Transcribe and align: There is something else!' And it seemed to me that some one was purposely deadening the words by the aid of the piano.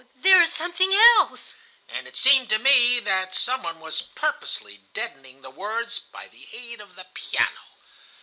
There 0.15 0.41
is 0.41 0.51
something 0.51 0.91
else!' 0.95 1.53
And 1.87 2.07
it 2.07 2.17
seemed 2.17 2.49
to 2.49 2.57
me 2.57 2.99
that 3.01 3.35
some 3.35 3.61
one 3.61 3.79
was 3.79 4.01
purposely 4.01 4.79
deadening 4.95 5.43
the 5.43 5.51
words 5.51 5.99
by 5.99 6.27
the 6.27 6.47
aid 6.51 6.81
of 6.81 6.95
the 6.95 7.05
piano. 7.13 7.65